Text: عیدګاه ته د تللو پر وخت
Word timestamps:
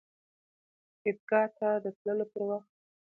عیدګاه 1.05 1.45
ته 1.57 1.67
د 1.83 1.85
تللو 1.97 2.25
پر 2.31 2.41
وخت 2.49 2.71